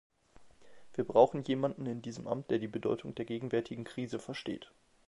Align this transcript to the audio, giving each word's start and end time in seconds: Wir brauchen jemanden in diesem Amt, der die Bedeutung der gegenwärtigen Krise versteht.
Wir 0.95 1.03
brauchen 1.03 1.43
jemanden 1.43 1.85
in 1.85 2.01
diesem 2.01 2.27
Amt, 2.27 2.49
der 2.49 2.57
die 2.57 2.67
Bedeutung 2.67 3.13
der 3.13 3.25
gegenwärtigen 3.25 3.83
Krise 3.83 4.17
versteht. 4.17 4.71